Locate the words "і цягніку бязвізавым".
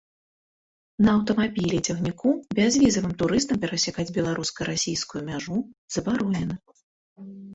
1.79-3.13